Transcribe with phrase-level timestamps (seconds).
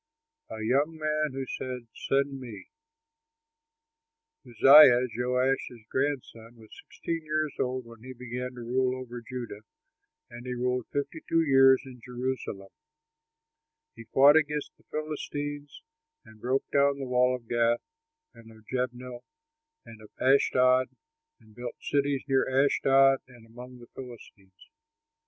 [0.49, 2.69] A YOUNG MAN WHO SAID, "SEND ME"
[4.49, 9.59] Uzziah, Joash's grandson, was sixteen years old when he began to rule over Judah
[10.27, 12.71] and he ruled fifty two years in Jerusalem.
[13.95, 15.83] He fought against the Philistines,
[16.25, 17.81] and broke down the wall of Gath
[18.33, 19.19] and of Jabneh
[19.85, 20.89] and of Ashdod
[21.39, 24.67] and built cities near Ashdod and among the Philistines.